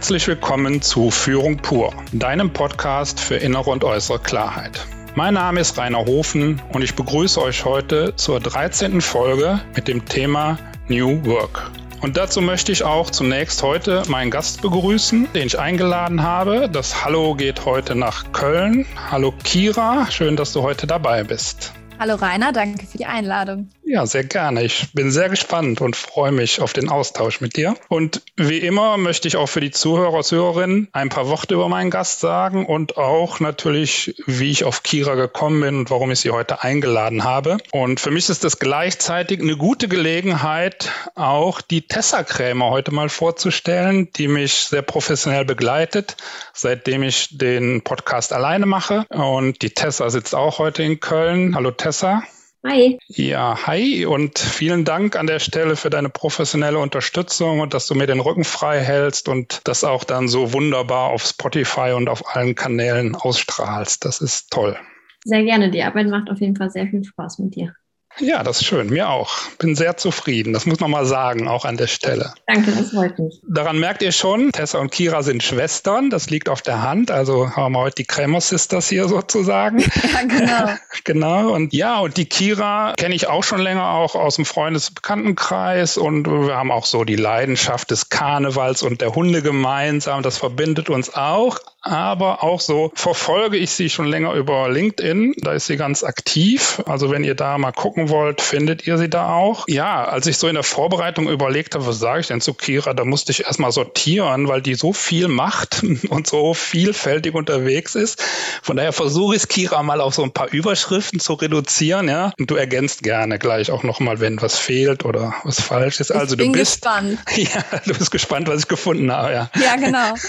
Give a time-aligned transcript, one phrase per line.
[0.00, 4.86] Herzlich willkommen zu Führung pur, deinem Podcast für innere und äußere Klarheit.
[5.14, 9.02] Mein Name ist Rainer Hofen und ich begrüße euch heute zur 13.
[9.02, 11.70] Folge mit dem Thema New Work.
[12.00, 16.70] Und dazu möchte ich auch zunächst heute meinen Gast begrüßen, den ich eingeladen habe.
[16.72, 18.86] Das Hallo geht heute nach Köln.
[19.10, 21.74] Hallo Kira, schön, dass du heute dabei bist.
[21.98, 23.68] Hallo Rainer, danke für die Einladung.
[23.90, 24.62] Ja, sehr gerne.
[24.62, 27.74] Ich bin sehr gespannt und freue mich auf den Austausch mit dir.
[27.88, 31.90] Und wie immer möchte ich auch für die Zuhörer Zuhörerinnen ein paar Worte über meinen
[31.90, 36.30] Gast sagen und auch natürlich, wie ich auf Kira gekommen bin und warum ich sie
[36.30, 37.56] heute eingeladen habe.
[37.72, 43.08] Und für mich ist das gleichzeitig eine gute Gelegenheit, auch die Tessa Krämer heute mal
[43.08, 46.16] vorzustellen, die mich sehr professionell begleitet,
[46.52, 49.04] seitdem ich den Podcast alleine mache.
[49.08, 51.56] Und die Tessa sitzt auch heute in Köln.
[51.56, 52.22] Hallo Tessa.
[52.62, 52.98] Hi.
[53.08, 57.94] Ja, hi und vielen Dank an der Stelle für deine professionelle Unterstützung und dass du
[57.94, 62.36] mir den Rücken frei hältst und das auch dann so wunderbar auf Spotify und auf
[62.36, 64.04] allen Kanälen ausstrahlst.
[64.04, 64.76] Das ist toll.
[65.24, 65.70] Sehr gerne.
[65.70, 67.74] Die Arbeit macht auf jeden Fall sehr viel Spaß mit dir.
[68.18, 68.88] Ja, das ist schön.
[68.90, 69.30] Mir auch.
[69.58, 70.52] Bin sehr zufrieden.
[70.52, 72.34] Das muss man mal sagen, auch an der Stelle.
[72.46, 73.40] Danke, das freut mich.
[73.48, 76.10] Daran merkt ihr schon, Tessa und Kira sind Schwestern.
[76.10, 77.10] Das liegt auf der Hand.
[77.10, 79.84] Also haben wir heute die Krämer Sisters hier sozusagen.
[80.10, 80.70] Ja, genau.
[81.04, 81.54] genau.
[81.54, 85.96] Und ja, und die Kira kenne ich auch schon länger auch aus dem Freundesbekanntenkreis.
[85.96, 90.22] Und wir haben auch so die Leidenschaft des Karnevals und der Hunde gemeinsam.
[90.22, 95.34] Das verbindet uns auch aber auch so verfolge ich sie schon länger über LinkedIn.
[95.38, 96.82] Da ist sie ganz aktiv.
[96.86, 99.64] Also wenn ihr da mal gucken wollt, findet ihr sie da auch.
[99.66, 102.92] Ja, als ich so in der Vorbereitung überlegt habe, was sage ich denn zu Kira,
[102.92, 108.22] da musste ich erstmal sortieren, weil die so viel macht und so vielfältig unterwegs ist.
[108.62, 112.32] Von daher versuche ich es Kira mal auf so ein paar Überschriften zu reduzieren, ja.
[112.38, 116.10] Und du ergänzt gerne gleich auch nochmal, wenn was fehlt oder was falsch ist.
[116.10, 117.18] Also ich bin du bist gespannt.
[117.36, 119.50] Ja, du bist gespannt, was ich gefunden habe, ja.
[119.54, 120.14] Ja, genau.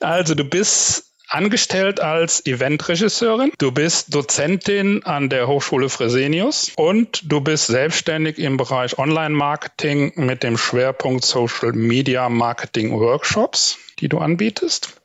[0.00, 7.40] Also du bist angestellt als Eventregisseurin, du bist Dozentin an der Hochschule Fresenius und du
[7.40, 15.00] bist selbstständig im Bereich Online-Marketing mit dem Schwerpunkt Social Media Marketing Workshops, die du anbietest.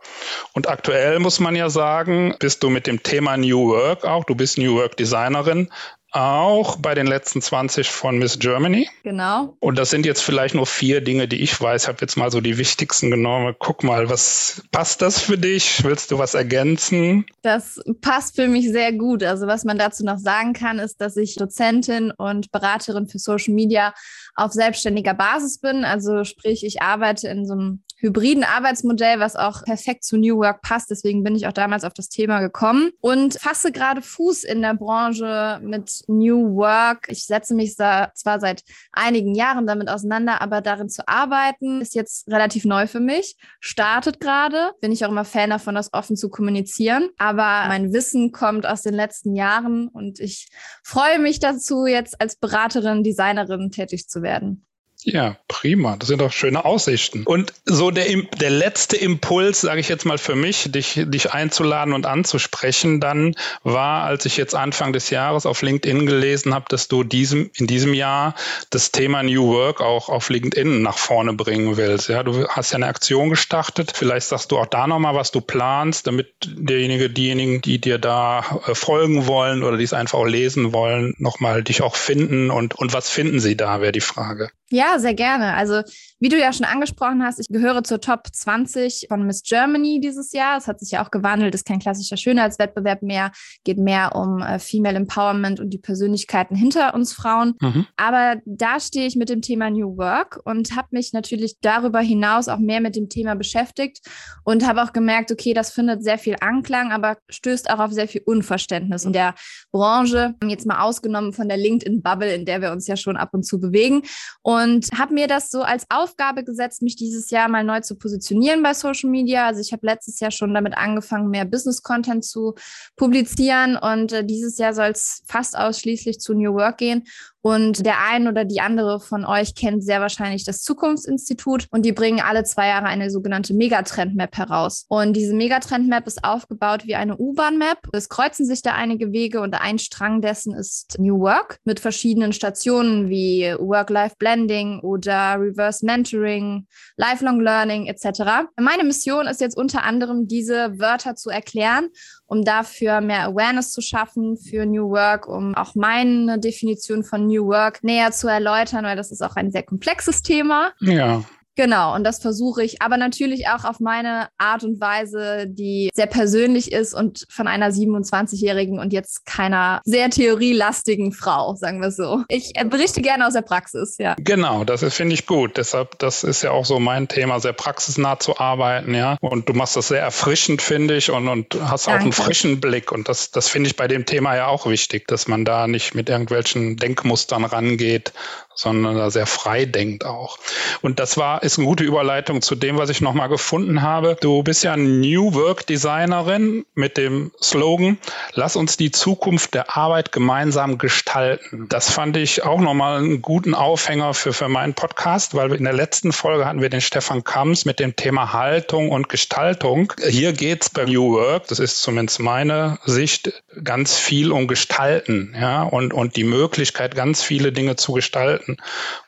[0.53, 4.35] Und aktuell muss man ja sagen, bist du mit dem Thema New Work auch, du
[4.35, 5.69] bist New Work Designerin,
[6.11, 8.89] auch bei den letzten 20 von Miss Germany.
[9.03, 9.55] Genau.
[9.59, 11.83] Und das sind jetzt vielleicht nur vier Dinge, die ich weiß.
[11.83, 13.55] Ich habe jetzt mal so die wichtigsten genommen.
[13.59, 15.83] Guck mal, was passt das für dich?
[15.83, 17.25] Willst du was ergänzen?
[17.41, 19.23] Das passt für mich sehr gut.
[19.23, 23.53] Also was man dazu noch sagen kann, ist, dass ich Dozentin und Beraterin für Social
[23.53, 23.93] Media
[24.35, 25.85] auf selbstständiger Basis bin.
[25.85, 30.61] Also sprich, ich arbeite in so einem hybriden Arbeitsmodell, was auch perfekt zu New Work
[30.61, 30.89] passt.
[30.89, 34.73] Deswegen bin ich auch damals auf das Thema gekommen und fasse gerade Fuß in der
[34.73, 37.07] Branche mit New Work.
[37.09, 41.95] Ich setze mich da zwar seit einigen Jahren damit auseinander, aber darin zu arbeiten ist
[41.95, 43.35] jetzt relativ neu für mich.
[43.59, 44.71] Startet gerade.
[44.81, 47.09] Bin ich auch immer Fan davon, das offen zu kommunizieren.
[47.17, 50.49] Aber mein Wissen kommt aus den letzten Jahren und ich
[50.83, 54.65] freue mich dazu, jetzt als Beraterin, Designerin tätig zu werden.
[55.03, 55.95] Ja, prima.
[55.95, 57.23] Das sind doch schöne Aussichten.
[57.23, 58.05] Und so der,
[58.39, 63.33] der letzte Impuls, sage ich jetzt mal für mich, dich, dich einzuladen und anzusprechen, dann
[63.63, 67.65] war, als ich jetzt Anfang des Jahres auf LinkedIn gelesen habe, dass du diesem, in
[67.65, 68.35] diesem Jahr
[68.71, 72.09] das Thema New Work auch auf LinkedIn nach vorne bringen willst.
[72.09, 73.93] Ja, du hast ja eine Aktion gestartet.
[73.95, 78.61] Vielleicht sagst du auch da nochmal, was du planst, damit derjenige, diejenigen, die dir da
[78.67, 82.75] äh, folgen wollen oder die es einfach auch lesen wollen, nochmal dich auch finden und,
[82.75, 84.51] und was finden sie da, wäre die Frage.
[84.71, 85.55] Ja, sehr gerne.
[85.55, 85.81] Also
[86.19, 90.33] wie du ja schon angesprochen hast, ich gehöre zur Top 20 von Miss Germany dieses
[90.33, 90.57] Jahr.
[90.57, 93.31] Es hat sich ja auch gewandelt, ist kein klassischer Schönheitswettbewerb mehr,
[93.63, 97.55] geht mehr um äh, Female Empowerment und die Persönlichkeiten hinter uns Frauen.
[97.61, 97.85] Mhm.
[97.97, 102.47] Aber da stehe ich mit dem Thema New Work und habe mich natürlich darüber hinaus
[102.47, 103.99] auch mehr mit dem Thema beschäftigt
[104.43, 108.07] und habe auch gemerkt, okay, das findet sehr viel Anklang, aber stößt auch auf sehr
[108.07, 109.35] viel Unverständnis in der
[109.71, 110.35] Branche.
[110.45, 113.59] Jetzt mal ausgenommen von der LinkedIn-Bubble, in der wir uns ja schon ab und zu
[113.59, 114.03] bewegen.
[114.41, 117.95] Und habe mir das so als Auf Aufgabe gesetzt, mich dieses Jahr mal neu zu
[117.95, 119.45] positionieren bei Social Media.
[119.45, 122.55] Also ich habe letztes Jahr schon damit angefangen, mehr Business-Content zu
[122.95, 127.03] publizieren und äh, dieses Jahr soll es fast ausschließlich zu New Work gehen.
[127.41, 131.93] Und der ein oder die andere von euch kennt sehr wahrscheinlich das Zukunftsinstitut und die
[131.93, 134.85] bringen alle zwei Jahre eine sogenannte Megatrend-Map heraus.
[134.89, 137.77] Und diese Megatrend-Map ist aufgebaut wie eine U-Bahn-Map.
[137.93, 142.33] Es kreuzen sich da einige Wege und ein Strang dessen ist New Work mit verschiedenen
[142.33, 148.49] Stationen wie Work-Life-Blending oder Reverse Mentoring, Lifelong Learning etc.
[148.59, 151.89] Meine Mission ist jetzt unter anderem, diese Wörter zu erklären
[152.29, 157.47] um dafür mehr Awareness zu schaffen für New Work, um auch meine Definition von New
[157.47, 160.71] Work näher zu erläutern, weil das ist auch ein sehr komplexes Thema.
[160.79, 161.23] Ja.
[161.59, 166.05] Genau, und das versuche ich, aber natürlich auch auf meine Art und Weise, die sehr
[166.05, 172.23] persönlich ist und von einer 27-jährigen und jetzt keiner sehr theorielastigen Frau, sagen wir so.
[172.29, 174.15] Ich äh, berichte gerne aus der Praxis, ja.
[174.19, 175.57] Genau, das finde ich gut.
[175.57, 179.17] Deshalb, das ist ja auch so mein Thema, sehr praxisnah zu arbeiten, ja.
[179.19, 181.99] Und du machst das sehr erfrischend, finde ich, und, und hast Danke.
[181.99, 182.93] auch einen frischen Blick.
[182.93, 185.93] Und das, das finde ich bei dem Thema ja auch wichtig, dass man da nicht
[185.93, 188.13] mit irgendwelchen Denkmustern rangeht,
[188.59, 190.37] sondern da sehr frei denkt auch.
[190.81, 194.17] Und das war, ist eine gute Überleitung zu dem, was ich nochmal gefunden habe.
[194.19, 197.97] Du bist ja New Work Designerin mit dem Slogan,
[198.33, 201.67] lass uns die Zukunft der Arbeit gemeinsam gestalten.
[201.69, 205.73] Das fand ich auch nochmal einen guten Aufhänger für, für meinen Podcast, weil in der
[205.73, 209.93] letzten Folge hatten wir den Stefan Kams mit dem Thema Haltung und Gestaltung.
[210.05, 213.31] Hier geht es bei New Work, das ist zumindest meine Sicht,
[213.63, 218.48] ganz viel um Gestalten, ja, und, und die Möglichkeit, ganz viele Dinge zu gestalten.
[218.49, 218.57] Führungskräften.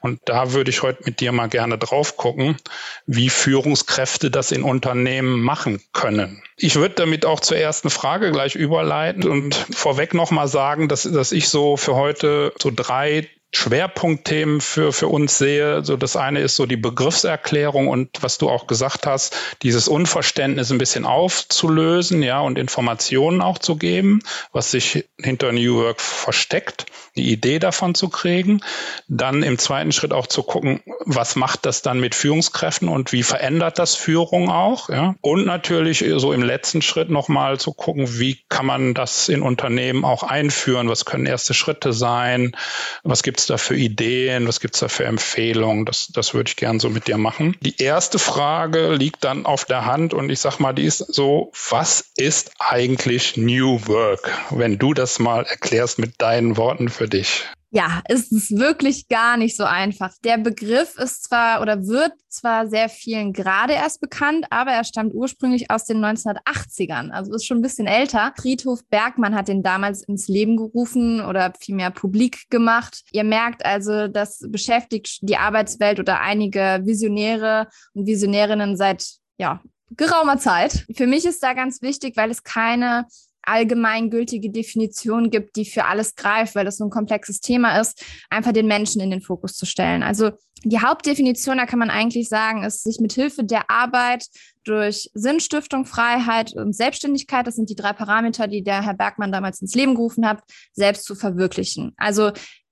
[0.02, 2.58] Und da würde ich heute mit dir mal gerne drauf gucken,
[3.06, 6.42] wie Führungskräfte das in Unternehmen machen können.
[6.58, 11.32] Ich würde damit auch zur ersten Frage gleich überleiten und vorweg nochmal sagen, dass, dass
[11.32, 15.84] ich so für heute so drei Schwerpunktthemen für, für uns sehe.
[15.84, 20.72] So das eine ist so die Begriffserklärung und was du auch gesagt hast, dieses Unverständnis
[20.72, 24.22] ein bisschen aufzulösen, ja, und Informationen auch zu geben,
[24.54, 26.86] was sich hinter New Work versteckt,
[27.16, 28.62] die Idee davon zu kriegen.
[29.08, 33.24] Dann im zweiten Schritt auch zu gucken, was macht das dann mit Führungskräften und wie
[33.24, 35.16] verändert das Führung auch, ja.
[35.22, 40.06] Und natürlich so im letzten Schritt nochmal zu gucken, wie kann man das in Unternehmen
[40.06, 40.90] auch einführen?
[40.90, 42.56] Was können erste Schritte sein?
[43.04, 44.48] Was gibt es da für Ideen?
[44.48, 45.86] Was gibt es da für Empfehlungen?
[45.86, 47.56] Das, das würde ich gern so mit dir machen.
[47.62, 51.52] Die erste Frage liegt dann auf der Hand und ich sag mal, die ist so,
[51.69, 54.31] was ist eigentlich New Work?
[54.50, 57.45] Wenn du das mal erklärst mit deinen Worten für dich.
[57.74, 60.12] Ja, ist es wirklich gar nicht so einfach.
[60.25, 65.13] Der Begriff ist zwar oder wird zwar sehr vielen gerade erst bekannt, aber er stammt
[65.13, 68.33] ursprünglich aus den 1980ern, also ist schon ein bisschen älter.
[68.36, 73.03] Friedhof Bergmann hat den damals ins Leben gerufen oder vielmehr publik gemacht.
[73.13, 79.06] Ihr merkt also, das beschäftigt die Arbeitswelt oder einige Visionäre und Visionärinnen seit
[79.38, 79.62] ja,
[79.95, 80.86] geraumer Zeit.
[80.94, 83.06] Für mich ist da ganz wichtig, weil es keine
[83.44, 88.52] allgemeingültige Definition gibt, die für alles greift, weil das so ein komplexes Thema ist, einfach
[88.52, 90.04] den Menschen in den Fokus zu stellen.
[90.04, 90.32] Also
[90.64, 94.28] die Hauptdefinition, da kann man eigentlich sagen, ist, sich mit Hilfe der Arbeit
[94.64, 99.62] durch Sinnstiftung, Freiheit und Selbstständigkeit, das sind die drei Parameter, die der Herr Bergmann damals
[99.62, 101.94] ins Leben gerufen hat, selbst zu verwirklichen.
[101.98, 102.32] Also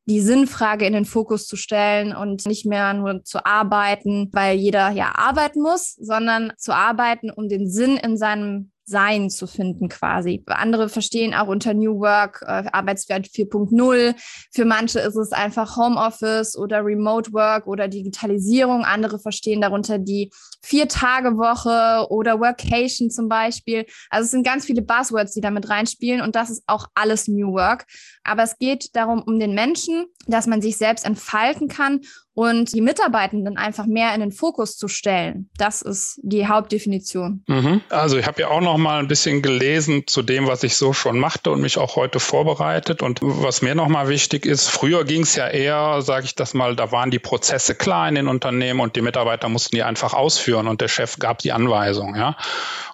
[0.10, 4.90] die Sinnfrage in den Fokus zu stellen und nicht mehr nur zu arbeiten, weil jeder
[4.90, 10.44] ja arbeiten muss, sondern zu arbeiten, um den Sinn in seinem sein zu finden quasi.
[10.48, 14.16] Andere verstehen auch unter New Work äh, Arbeitswert 4.0.
[14.52, 18.84] Für manche ist es einfach Homeoffice oder Remote Work oder Digitalisierung.
[18.84, 20.32] Andere verstehen darunter die
[20.64, 23.86] Vier-Tage-Woche oder Workation zum Beispiel.
[24.10, 27.54] Also es sind ganz viele Buzzwords, die damit reinspielen und das ist auch alles New
[27.54, 27.86] Work.
[28.30, 32.02] Aber es geht darum, um den Menschen, dass man sich selbst entfalten kann
[32.40, 35.50] und die Mitarbeitenden einfach mehr in den Fokus zu stellen.
[35.58, 37.44] Das ist die Hauptdefinition.
[37.48, 37.82] Mhm.
[37.90, 40.94] Also ich habe ja auch noch mal ein bisschen gelesen zu dem, was ich so
[40.94, 43.02] schon machte und mich auch heute vorbereitet.
[43.02, 46.54] Und was mir noch mal wichtig ist, früher ging es ja eher, sage ich das
[46.54, 50.14] mal, da waren die Prozesse klar in den Unternehmen und die Mitarbeiter mussten die einfach
[50.14, 52.16] ausführen und der Chef gab die Anweisung.
[52.16, 52.38] Ja.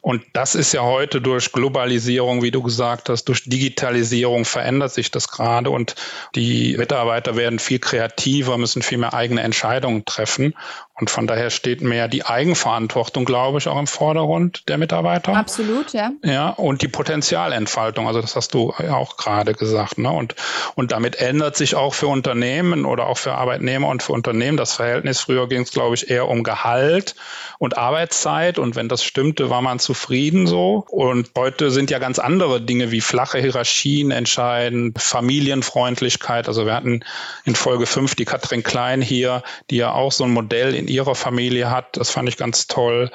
[0.01, 5.11] Und das ist ja heute durch Globalisierung, wie du gesagt hast, durch Digitalisierung verändert sich
[5.11, 5.95] das gerade und
[6.35, 10.55] die Mitarbeiter werden viel kreativer, müssen viel mehr eigene Entscheidungen treffen.
[10.97, 15.35] Und von daher steht mehr die Eigenverantwortung, glaube ich, auch im Vordergrund der Mitarbeiter.
[15.35, 16.11] Absolut, ja.
[16.23, 18.07] Ja, und die Potenzialentfaltung.
[18.07, 19.97] Also das hast du ja auch gerade gesagt.
[19.97, 20.09] Ne?
[20.09, 20.35] Und,
[20.75, 24.73] und damit ändert sich auch für Unternehmen oder auch für Arbeitnehmer und für Unternehmen das
[24.73, 25.19] Verhältnis.
[25.19, 27.15] Früher ging es, glaube ich, eher um Gehalt
[27.59, 28.57] und Arbeitszeit.
[28.57, 30.85] Und wenn das stimmte, war man zufrieden so.
[30.89, 36.47] Und heute sind ja ganz andere Dinge wie flache Hierarchien entscheidend, Familienfreundlichkeit.
[36.47, 37.03] Also wir hatten
[37.43, 40.93] in Folge 5 die Katrin Klein hier, die ja auch so ein Modell in in
[40.93, 41.97] ihrer Familie hat.
[41.97, 43.11] Das fand ich ganz toll.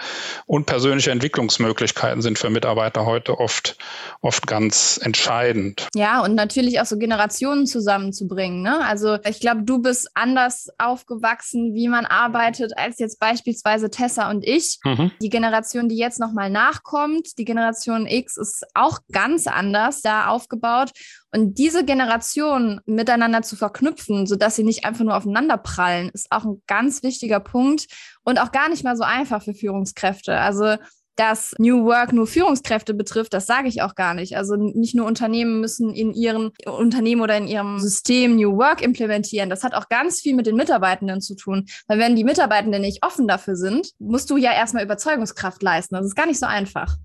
[0.46, 3.76] Und persönliche Entwicklungsmöglichkeiten sind für Mitarbeiter heute oft,
[4.20, 5.88] oft ganz entscheidend.
[5.94, 8.62] Ja, und natürlich auch so Generationen zusammenzubringen.
[8.62, 8.84] Ne?
[8.84, 14.44] Also ich glaube, du bist anders aufgewachsen, wie man arbeitet, als jetzt beispielsweise Tessa und
[14.44, 14.78] ich.
[14.84, 15.12] Mhm.
[15.22, 20.90] Die Generation, die jetzt nochmal nachkommt, die Generation X ist auch ganz anders da aufgebaut.
[21.32, 26.44] Und diese Generationen miteinander zu verknüpfen, sodass sie nicht einfach nur aufeinander prallen, ist auch
[26.44, 27.86] ein ganz wichtiger Punkt
[28.24, 30.38] und auch gar nicht mal so einfach für Führungskräfte.
[30.38, 30.76] Also
[31.20, 34.38] dass New Work nur Führungskräfte betrifft, das sage ich auch gar nicht.
[34.38, 39.50] Also nicht nur Unternehmen müssen in ihrem Unternehmen oder in ihrem System New Work implementieren.
[39.50, 41.66] Das hat auch ganz viel mit den Mitarbeitenden zu tun.
[41.88, 45.94] Weil wenn die Mitarbeitenden nicht offen dafür sind, musst du ja erstmal Überzeugungskraft leisten.
[45.94, 46.96] Das ist gar nicht so einfach.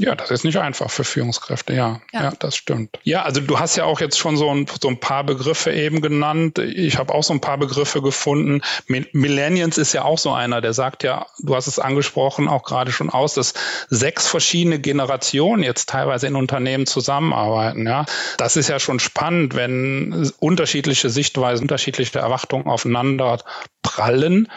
[0.00, 2.00] Ja, das ist nicht einfach für Führungskräfte, ja.
[2.12, 2.24] ja.
[2.24, 2.98] Ja, das stimmt.
[3.04, 6.00] Ja, also du hast ja auch jetzt schon so ein, so ein paar Begriffe eben
[6.00, 6.58] genannt.
[6.58, 8.60] Ich habe auch so ein paar Begriffe gefunden.
[8.88, 12.90] Millennials ist ja auch so einer, der sagt ja, du hast es angesprochen, auch gerade
[12.90, 13.54] schon aus, dass
[13.88, 17.86] sechs verschiedene Generationen jetzt teilweise in Unternehmen zusammenarbeiten.
[17.86, 18.04] Ja,
[18.36, 23.38] das ist ja schon spannend, wenn unterschiedliche Sichtweisen, unterschiedliche Erwartungen aufeinander
[23.82, 24.48] prallen.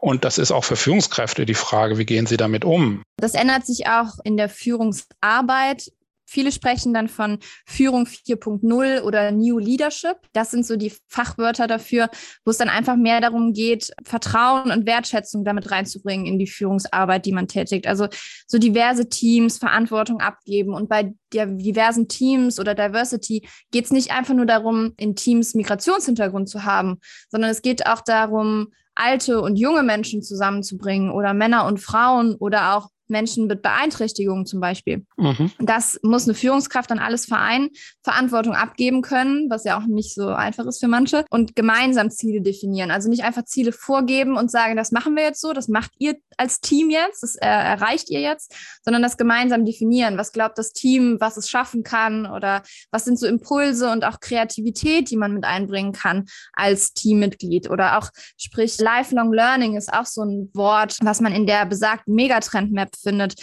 [0.00, 3.02] Und das ist auch für Führungskräfte die Frage, wie gehen sie damit um?
[3.18, 5.92] Das ändert sich auch in der Führungsarbeit.
[6.24, 10.16] Viele sprechen dann von Führung 4.0 oder New Leadership.
[10.32, 12.08] Das sind so die Fachwörter dafür,
[12.44, 17.26] wo es dann einfach mehr darum geht, Vertrauen und Wertschätzung damit reinzubringen in die Führungsarbeit,
[17.26, 17.88] die man tätigt.
[17.88, 18.06] Also
[18.46, 20.72] so diverse Teams Verantwortung abgeben.
[20.72, 25.54] Und bei der diversen Teams oder Diversity geht es nicht einfach nur darum, in Teams
[25.54, 28.68] Migrationshintergrund zu haben, sondern es geht auch darum,
[29.00, 34.60] alte und junge Menschen zusammenzubringen oder Männer und Frauen oder auch Menschen mit Beeinträchtigungen zum
[34.60, 35.04] Beispiel.
[35.16, 35.50] Mhm.
[35.58, 37.70] Das muss eine Führungskraft dann alles vereinen,
[38.02, 42.40] Verantwortung abgeben können, was ja auch nicht so einfach ist für manche, und gemeinsam Ziele
[42.40, 42.90] definieren.
[42.90, 46.16] Also nicht einfach Ziele vorgeben und sagen, das machen wir jetzt so, das macht ihr
[46.36, 50.16] als Team jetzt, das äh, erreicht ihr jetzt, sondern das gemeinsam definieren.
[50.16, 54.20] Was glaubt das Team, was es schaffen kann oder was sind so Impulse und auch
[54.20, 60.06] Kreativität, die man mit einbringen kann als Teammitglied oder auch sprich Lifelong Learning ist auch
[60.06, 63.34] so ein Wort, was man in der besagten Megatrend Map findet,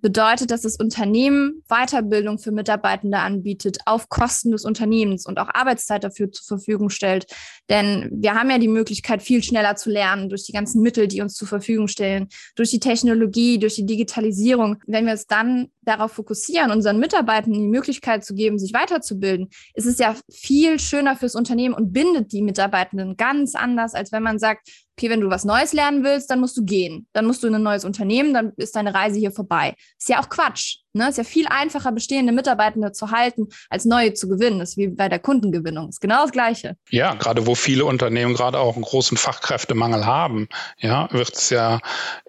[0.00, 6.04] bedeutet, dass das Unternehmen Weiterbildung für Mitarbeitende anbietet auf Kosten des Unternehmens und auch Arbeitszeit
[6.04, 7.26] dafür zur Verfügung stellt.
[7.68, 11.20] Denn wir haben ja die Möglichkeit, viel schneller zu lernen durch die ganzen Mittel, die
[11.20, 14.76] uns zur Verfügung stellen, durch die Technologie, durch die Digitalisierung.
[14.86, 19.86] Wenn wir es dann darauf fokussieren, unseren Mitarbeitenden die Möglichkeit zu geben, sich weiterzubilden, ist
[19.86, 24.38] es ja viel schöner fürs Unternehmen und bindet die Mitarbeitenden ganz anders, als wenn man
[24.38, 27.06] sagt, okay, wenn du was Neues lernen willst, dann musst du gehen.
[27.12, 29.74] Dann musst du in ein neues Unternehmen, dann ist deine Reise hier vorbei.
[29.96, 30.78] Ist ja auch Quatsch.
[30.92, 31.08] Ne?
[31.08, 34.58] Ist ja viel einfacher, bestehende Mitarbeitende zu halten, als neue zu gewinnen.
[34.58, 35.88] Das ist wie bei der Kundengewinnung.
[35.88, 36.76] Ist genau das Gleiche.
[36.90, 41.80] Ja, gerade wo viele Unternehmen gerade auch einen großen Fachkräftemangel haben, ja, wird es ja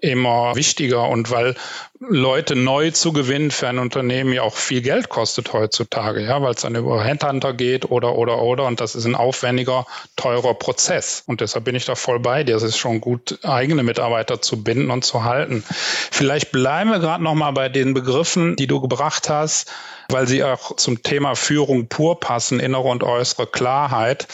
[0.01, 1.07] immer wichtiger.
[1.07, 1.55] Und weil
[2.01, 6.53] Leute neu zu gewinnen für ein Unternehmen ja auch viel Geld kostet heutzutage, ja, weil
[6.53, 8.65] es dann über Headhunter geht oder, oder, oder.
[8.65, 9.85] Und das ist ein aufwendiger,
[10.15, 11.23] teurer Prozess.
[11.25, 12.55] Und deshalb bin ich da voll bei dir.
[12.55, 15.63] Es ist schon gut, eigene Mitarbeiter zu binden und zu halten.
[15.67, 19.71] Vielleicht bleiben wir gerade noch mal bei den Begriffen, die du gebracht hast,
[20.09, 24.27] weil sie auch zum Thema Führung pur passen, innere und äußere Klarheit.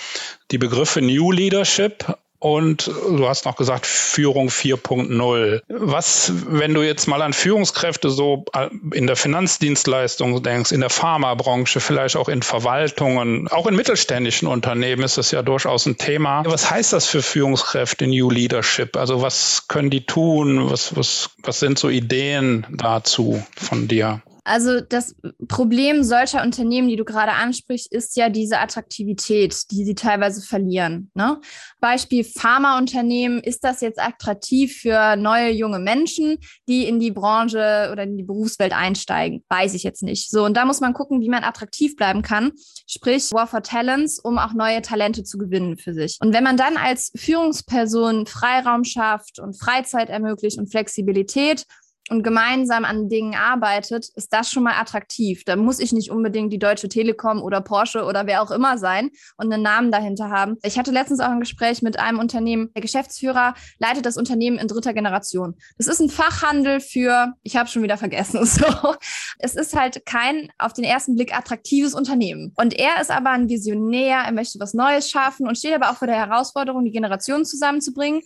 [0.51, 5.63] Die Begriffe New Leadership und du hast noch gesagt Führung 4.0.
[5.67, 8.45] Was, wenn du jetzt mal an Führungskräfte so
[8.93, 15.01] in der Finanzdienstleistung denkst, in der Pharmabranche, vielleicht auch in Verwaltungen, auch in mittelständischen Unternehmen
[15.01, 16.43] ist das ja durchaus ein Thema.
[16.45, 18.95] Was heißt das für Führungskräfte New Leadership?
[18.95, 20.69] Also was können die tun?
[20.69, 24.21] Was, was, was sind so Ideen dazu von dir?
[24.45, 25.15] Also das
[25.47, 31.09] Problem solcher Unternehmen, die du gerade ansprichst, ist ja diese Attraktivität, die sie teilweise verlieren.
[31.15, 31.41] Ne?
[31.79, 36.37] Beispiel Pharmaunternehmen, ist das jetzt attraktiv für neue junge Menschen,
[36.67, 39.43] die in die Branche oder in die Berufswelt einsteigen?
[39.49, 40.29] Weiß ich jetzt nicht.
[40.29, 42.51] So, und da muss man gucken, wie man attraktiv bleiben kann,
[42.85, 46.17] sprich War for Talents, um auch neue Talente zu gewinnen für sich.
[46.21, 51.65] Und wenn man dann als Führungsperson Freiraum schafft und Freizeit ermöglicht und Flexibilität,
[52.09, 55.43] und gemeinsam an Dingen arbeitet, ist das schon mal attraktiv.
[55.43, 59.09] Da muss ich nicht unbedingt die Deutsche Telekom oder Porsche oder wer auch immer sein
[59.37, 60.57] und einen Namen dahinter haben.
[60.61, 62.69] Ich hatte letztens auch ein Gespräch mit einem Unternehmen.
[62.75, 65.55] Der Geschäftsführer leitet das Unternehmen in dritter Generation.
[65.77, 68.95] Das ist ein Fachhandel für, ich habe schon wieder vergessen, so.
[69.39, 72.53] Es ist halt kein auf den ersten Blick attraktives Unternehmen.
[72.55, 75.97] Und er ist aber ein Visionär, er möchte was Neues schaffen und steht aber auch
[75.97, 78.21] vor der Herausforderung, die Generationen zusammenzubringen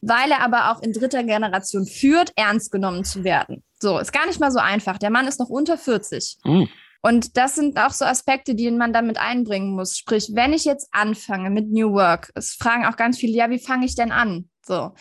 [0.00, 3.62] weil er aber auch in dritter Generation führt, ernst genommen zu werden.
[3.80, 4.98] So, ist gar nicht mal so einfach.
[4.98, 6.38] Der Mann ist noch unter 40.
[6.44, 6.68] Mhm.
[7.02, 9.96] Und das sind auch so Aspekte, die man damit einbringen muss.
[9.96, 13.58] Sprich, wenn ich jetzt anfange mit New Work, es fragen auch ganz viele, ja, wie
[13.58, 14.48] fange ich denn an?
[14.64, 14.92] So.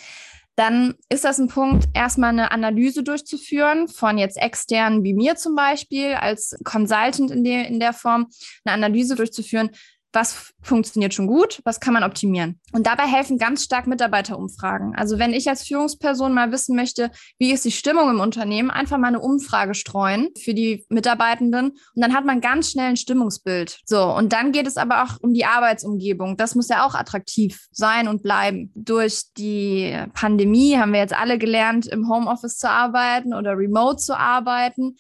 [0.56, 5.56] Dann ist das ein Punkt, erstmal eine Analyse durchzuführen von jetzt externen wie mir zum
[5.56, 8.28] Beispiel als Consultant in der, in der Form,
[8.64, 9.72] eine Analyse durchzuführen,
[10.15, 12.60] was funktioniert schon gut, was kann man optimieren.
[12.72, 14.95] Und dabei helfen ganz stark Mitarbeiterumfragen.
[14.95, 18.98] Also wenn ich als Führungsperson mal wissen möchte, wie ist die Stimmung im Unternehmen, einfach
[18.98, 23.79] mal eine Umfrage streuen für die Mitarbeitenden und dann hat man ganz schnell ein Stimmungsbild.
[23.86, 26.38] So, und dann geht es aber auch um die Arbeitsumgebung.
[26.38, 28.72] Das muss ja auch attraktiv sein und bleiben.
[28.74, 34.17] Durch die Pandemie haben wir jetzt alle gelernt, im Homeoffice zu arbeiten oder remote zu
[34.17, 34.95] arbeiten.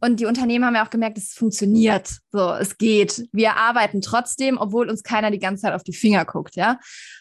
[0.00, 2.18] Und die Unternehmen haben ja auch gemerkt, es funktioniert.
[2.30, 3.28] So, es geht.
[3.32, 6.78] Wir arbeiten trotzdem, obwohl uns keiner die ganze Zeit auf die Finger guckt, ja.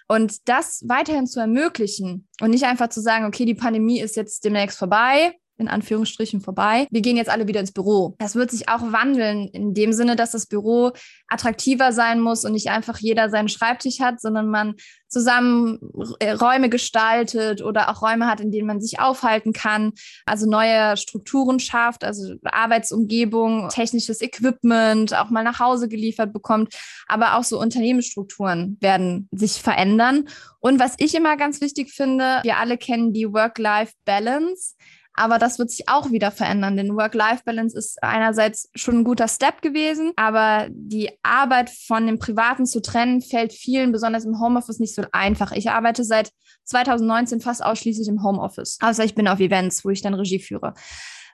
[0.07, 4.43] Und das weiterhin zu ermöglichen und nicht einfach zu sagen, okay, die Pandemie ist jetzt
[4.43, 6.87] demnächst vorbei, in Anführungsstrichen vorbei.
[6.91, 8.15] Wir gehen jetzt alle wieder ins Büro.
[8.19, 10.91] Das wird sich auch wandeln in dem Sinne, dass das Büro
[11.27, 14.75] attraktiver sein muss und nicht einfach jeder seinen Schreibtisch hat, sondern man
[15.07, 15.79] zusammen
[16.19, 19.93] äh, Räume gestaltet oder auch Räume hat, in denen man sich aufhalten kann,
[20.25, 26.75] also neue Strukturen schafft, also Arbeitsumgebung, technisches Equipment auch mal nach Hause geliefert bekommt,
[27.07, 30.27] aber auch so Unternehmensstrukturen werden sich verändern.
[30.59, 34.75] Und was ich immer ganz wichtig finde, wir alle kennen die Work-Life-Balance.
[35.15, 39.61] Aber das wird sich auch wieder verändern, denn Work-Life-Balance ist einerseits schon ein guter Step
[39.61, 44.95] gewesen, aber die Arbeit von dem Privaten zu trennen, fällt vielen, besonders im Homeoffice, nicht
[44.95, 45.51] so einfach.
[45.51, 46.31] Ich arbeite seit
[46.65, 50.73] 2019 fast ausschließlich im Homeoffice, außer ich bin auf Events, wo ich dann Regie führe.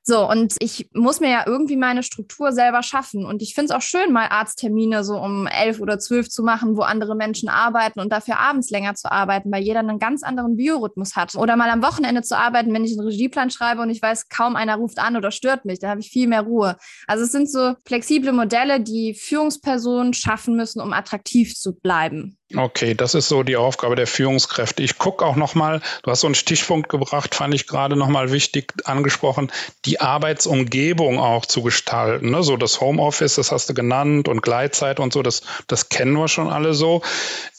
[0.03, 3.23] So, und ich muss mir ja irgendwie meine Struktur selber schaffen.
[3.23, 6.75] Und ich finde es auch schön, mal Arzttermine so um elf oder zwölf zu machen,
[6.75, 10.57] wo andere Menschen arbeiten und dafür abends länger zu arbeiten, weil jeder einen ganz anderen
[10.57, 11.35] Biorhythmus hat.
[11.35, 14.55] Oder mal am Wochenende zu arbeiten, wenn ich einen Regieplan schreibe und ich weiß, kaum
[14.55, 15.77] einer ruft an oder stört mich.
[15.77, 16.77] Da habe ich viel mehr Ruhe.
[17.05, 22.39] Also es sind so flexible Modelle, die Führungspersonen schaffen müssen, um attraktiv zu bleiben.
[22.55, 24.83] Okay, das ist so die Aufgabe der Führungskräfte.
[24.83, 28.73] Ich gucke auch nochmal, du hast so einen Stichpunkt gebracht, fand ich gerade nochmal wichtig
[28.85, 29.51] angesprochen,
[29.85, 32.31] die Arbeitsumgebung auch zu gestalten.
[32.31, 32.43] Ne?
[32.43, 36.27] So das Homeoffice, das hast du genannt und Gleitzeit und so, das, das kennen wir
[36.27, 37.01] schon alle so.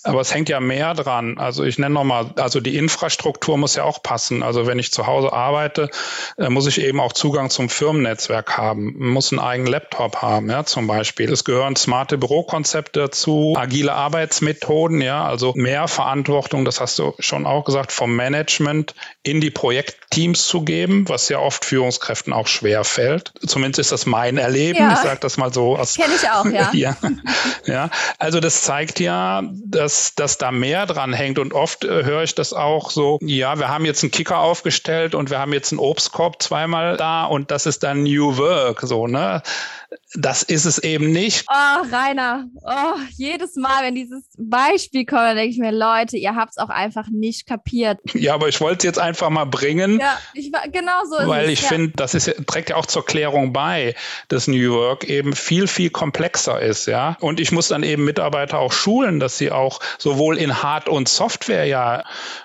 [0.05, 1.39] Aber es hängt ja mehr dran.
[1.39, 4.43] Also ich nenne nochmal, also die Infrastruktur muss ja auch passen.
[4.43, 5.91] Also wenn ich zu Hause arbeite,
[6.39, 10.65] äh, muss ich eben auch Zugang zum Firmennetzwerk haben, muss einen eigenen Laptop haben, ja,
[10.65, 11.31] zum Beispiel.
[11.31, 17.47] Es gehören smarte Bürokonzepte dazu, agile Arbeitsmethoden, ja, also mehr Verantwortung, das hast du schon
[17.47, 22.83] auch gesagt, vom Management in die Projektteams zu geben, was ja oft Führungskräften auch schwer
[22.83, 23.33] fällt.
[23.47, 24.79] Zumindest ist das mein Erleben.
[24.81, 24.95] Ja.
[24.95, 25.95] Ich sage das mal so aus.
[25.95, 26.71] Kenne ich auch, ja.
[26.73, 26.97] ja.
[27.67, 27.91] ja.
[28.19, 31.39] Also das zeigt ja, dass dass, dass da mehr dran hängt.
[31.39, 35.15] Und oft äh, höre ich das auch so, ja, wir haben jetzt einen Kicker aufgestellt
[35.15, 39.07] und wir haben jetzt einen Obstkorb zweimal da und das ist dann New Work, so,
[39.07, 39.43] ne?
[40.15, 41.47] Das ist es eben nicht.
[41.49, 46.35] Oh, Rainer, oh, jedes Mal, wenn dieses Beispiel kommt, dann denke ich mir, Leute, ihr
[46.35, 47.99] habt es auch einfach nicht kapiert.
[48.15, 49.99] Ja, aber ich wollte es jetzt einfach mal bringen.
[49.99, 51.69] Ja, ich, genau so Weil ich ja.
[51.69, 53.95] finde, das ist, trägt ja auch zur Klärung bei,
[54.29, 57.17] dass New Work eben viel, viel komplexer ist, ja.
[57.21, 61.09] Und ich muss dann eben Mitarbeiter auch schulen, dass sie auch sowohl in Hard- und
[61.09, 62.05] Software ja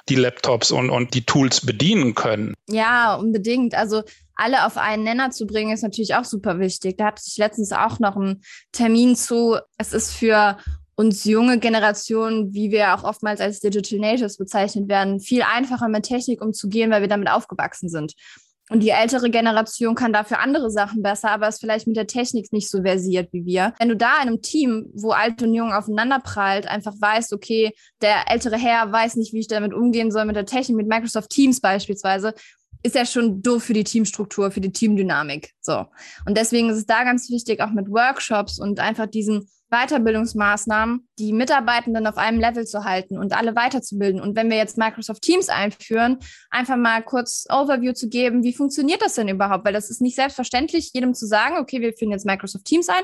[0.10, 2.56] die Laptops und, und die Tools bedienen können.
[2.70, 3.76] Ja, unbedingt.
[3.76, 4.04] Also
[4.38, 6.98] alle auf einen Nenner zu bringen, ist natürlich auch super wichtig.
[6.98, 9.58] Da hatte ich letztens auch noch einen Termin zu.
[9.78, 10.58] Es ist für
[10.96, 16.06] uns junge Generationen, wie wir auch oftmals als Digital Natives bezeichnet werden, viel einfacher mit
[16.06, 18.14] Technik umzugehen, weil wir damit aufgewachsen sind.
[18.70, 22.52] Und die ältere Generation kann dafür andere Sachen besser, aber ist vielleicht mit der Technik
[22.52, 23.74] nicht so versiert wie wir.
[23.80, 27.72] Wenn du da in einem Team, wo alt und jung aufeinander prallt, einfach weißt, okay,
[28.02, 31.30] der ältere Herr weiß nicht, wie ich damit umgehen soll mit der Technik, mit Microsoft
[31.30, 32.34] Teams beispielsweise,
[32.88, 35.52] ist ja schon doof für die Teamstruktur, für die Teamdynamik.
[35.62, 35.86] So.
[36.26, 41.34] Und deswegen ist es da ganz wichtig, auch mit Workshops und einfach diesen Weiterbildungsmaßnahmen, die
[41.34, 44.22] Mitarbeitenden auf einem Level zu halten und alle weiterzubilden.
[44.22, 46.20] Und wenn wir jetzt Microsoft Teams einführen,
[46.50, 49.66] einfach mal kurz Overview zu geben, wie funktioniert das denn überhaupt?
[49.66, 53.04] Weil das ist nicht selbstverständlich, jedem zu sagen, okay, wir führen jetzt Microsoft Teams ein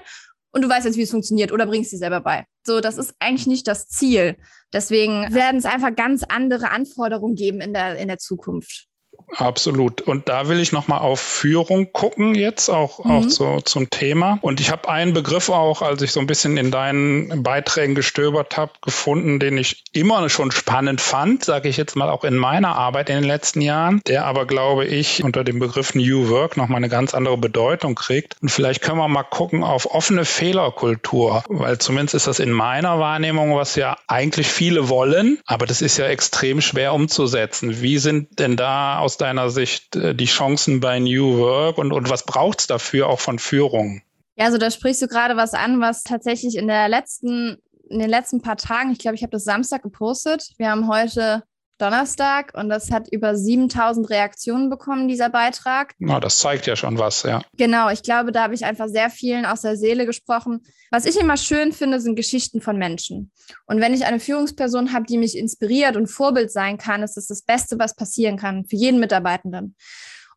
[0.52, 2.46] und du weißt jetzt, wie es funktioniert oder bringst sie selber bei.
[2.66, 4.38] So, das ist eigentlich nicht das Ziel.
[4.72, 8.88] Deswegen werden es einfach ganz andere Anforderungen geben in der, in der Zukunft.
[9.36, 10.02] Absolut.
[10.02, 13.12] Und da will ich nochmal auf Führung gucken jetzt, auch, mhm.
[13.12, 14.38] auch so zum Thema.
[14.42, 18.58] Und ich habe einen Begriff auch, als ich so ein bisschen in deinen Beiträgen gestöbert
[18.58, 22.76] habe, gefunden, den ich immer schon spannend fand, sage ich jetzt mal auch in meiner
[22.76, 26.78] Arbeit in den letzten Jahren, der aber, glaube ich, unter dem Begriff New Work nochmal
[26.78, 28.36] eine ganz andere Bedeutung kriegt.
[28.42, 33.00] Und vielleicht können wir mal gucken auf offene Fehlerkultur, weil zumindest ist das in meiner
[33.00, 37.82] Wahrnehmung, was ja eigentlich viele wollen, aber das ist ja extrem schwer umzusetzen.
[37.82, 42.10] Wie sind denn da aus deiner Sicht äh, die Chancen bei New Work und, und
[42.10, 44.02] was braucht es dafür auch von Führung?
[44.36, 47.58] Ja, also da sprichst du gerade was an, was tatsächlich in der letzten,
[47.90, 50.52] in den letzten paar Tagen, ich glaube, ich habe das Samstag gepostet.
[50.58, 51.44] Wir haben heute
[51.84, 55.94] Donnerstag und das hat über 7000 Reaktionen bekommen, dieser Beitrag.
[56.00, 57.42] Na, das zeigt ja schon was, ja.
[57.58, 60.62] Genau, ich glaube, da habe ich einfach sehr vielen aus der Seele gesprochen.
[60.92, 63.32] Was ich immer schön finde, sind Geschichten von Menschen.
[63.66, 67.28] Und wenn ich eine Führungsperson habe, die mich inspiriert und Vorbild sein kann, ist das
[67.28, 69.76] das Beste, was passieren kann für jeden Mitarbeitenden.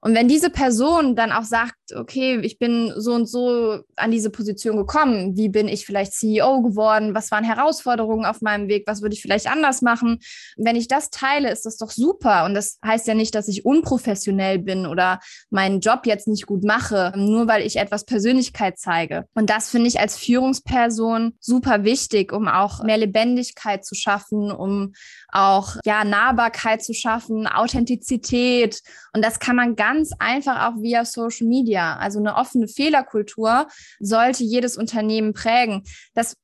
[0.00, 4.30] Und wenn diese Person dann auch sagt, okay, ich bin so und so an diese
[4.30, 9.02] Position gekommen, wie bin ich vielleicht CEO geworden, was waren Herausforderungen auf meinem Weg, was
[9.02, 10.18] würde ich vielleicht anders machen,
[10.56, 12.44] wenn ich das teile, ist das doch super.
[12.44, 16.64] Und das heißt ja nicht, dass ich unprofessionell bin oder meinen Job jetzt nicht gut
[16.64, 19.24] mache, nur weil ich etwas Persönlichkeit zeige.
[19.34, 24.92] Und das finde ich als Führungsperson super wichtig, um auch mehr Lebendigkeit zu schaffen, um
[25.36, 28.80] auch ja Nahbarkeit zu schaffen, Authentizität.
[29.12, 31.96] Und das kann man ganz einfach auch via Social Media.
[31.96, 33.68] Also eine offene Fehlerkultur
[34.00, 35.84] sollte jedes Unternehmen prägen.
[36.14, 36.36] Das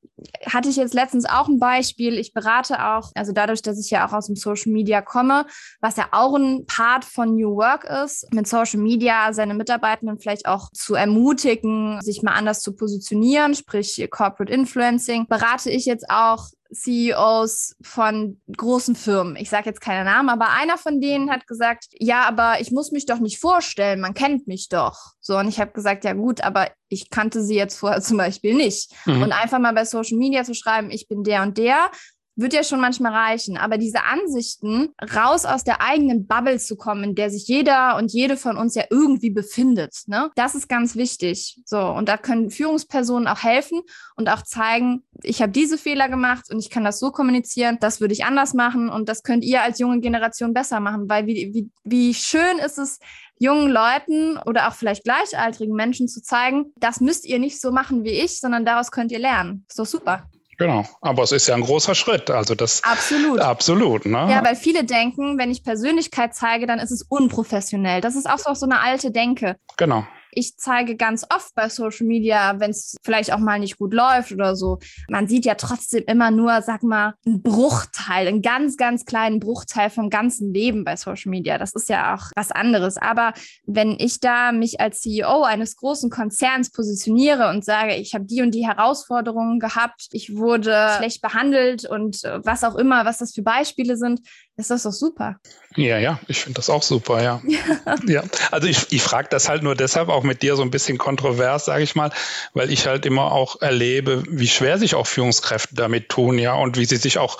[0.47, 2.19] hatte ich jetzt letztens auch ein Beispiel.
[2.19, 5.47] Ich berate auch, also dadurch, dass ich ja auch aus dem Social Media komme,
[5.81, 10.47] was ja auch ein Part von New Work ist, mit Social Media seine Mitarbeitenden vielleicht
[10.47, 16.49] auch zu ermutigen, sich mal anders zu positionieren, sprich Corporate Influencing, berate ich jetzt auch
[16.73, 19.37] CEOs von großen Firmen.
[19.37, 22.93] Ich sage jetzt keine Namen, aber einer von denen hat gesagt, ja, aber ich muss
[22.93, 25.13] mich doch nicht vorstellen, man kennt mich doch.
[25.21, 28.55] So, und ich habe gesagt, ja gut, aber ich kannte sie jetzt vorher zum Beispiel
[28.55, 28.93] nicht.
[29.07, 29.23] Mhm.
[29.23, 31.91] Und einfach mal bei Social Media zu schreiben, ich bin der und der,
[32.37, 33.57] wird ja schon manchmal reichen.
[33.57, 38.13] Aber diese Ansichten, raus aus der eigenen Bubble zu kommen, in der sich jeder und
[38.13, 40.31] jede von uns ja irgendwie befindet, ne?
[40.35, 41.61] das ist ganz wichtig.
[41.65, 43.83] So, und da können Führungspersonen auch helfen
[44.17, 48.01] und auch zeigen, ich habe diese Fehler gemacht und ich kann das so kommunizieren, das
[48.01, 51.53] würde ich anders machen und das könnt ihr als junge Generation besser machen, weil wie,
[51.53, 52.99] wie, wie schön ist es,
[53.39, 58.05] jungen Leuten oder auch vielleicht gleichaltrigen Menschen zu zeigen, das müsst ihr nicht so machen
[58.05, 59.65] wie ich, sondern daraus könnt ihr lernen.
[59.69, 60.29] Ist doch super.
[60.63, 62.31] Genau, aber es ist ja ein großer Schritt.
[62.31, 64.07] Also das absolut, absolut.
[64.07, 64.29] Ne?
[64.31, 68.01] Ja, weil viele denken, wenn ich Persönlichkeit zeige, dann ist es unprofessionell.
[68.01, 69.57] Das ist auch so eine alte Denke.
[69.77, 70.07] Genau.
[70.35, 74.33] Ich zeige ganz oft bei Social Media, wenn es vielleicht auch mal nicht gut läuft
[74.33, 74.79] oder so.
[75.09, 79.91] Man sieht ja trotzdem immer nur, sag mal, einen Bruchteil, einen ganz, ganz kleinen Bruchteil
[79.91, 81.59] vom ganzen Leben bei Social Media.
[81.59, 82.97] Das ist ja auch was anderes.
[82.97, 83.35] Aber
[83.67, 88.43] wenn ich da mich als CEO eines großen Konzerns positioniere und sage, ich habe die
[88.43, 93.35] und die Herausforderungen gehabt, ich wurde schlecht behandelt und äh, was auch immer, was das
[93.35, 94.21] für Beispiele sind,
[94.63, 95.37] ist das doch super.
[95.77, 97.41] Ja, ja, ich finde das auch super, ja.
[97.87, 97.97] ja.
[98.07, 98.23] ja.
[98.51, 101.65] Also ich, ich frage das halt nur deshalb auch mit dir so ein bisschen kontrovers,
[101.65, 102.11] sage ich mal,
[102.55, 106.77] weil ich halt immer auch erlebe, wie schwer sich auch Führungskräfte damit tun, ja, und
[106.77, 107.39] wie sie sich auch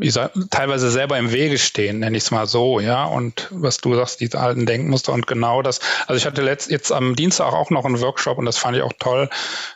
[0.00, 3.04] sag, teilweise selber im Wege stehen, nenne ich es mal so, ja.
[3.04, 5.80] Und was du sagst, diese alten Denkmuster und genau das.
[6.06, 8.82] Also ich hatte letzt, jetzt am Dienstag auch noch einen Workshop und das fand ich
[8.82, 9.28] auch toll.